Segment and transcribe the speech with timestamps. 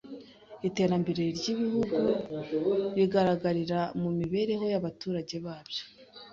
[0.67, 1.97] Iterambere ry’ibihugu
[2.97, 5.83] rigaragarira mu mibereho y’abaturage babyo